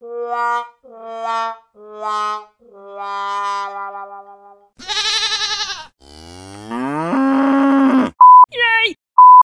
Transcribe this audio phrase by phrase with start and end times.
[0.00, 2.48] la la la
[2.96, 3.35] la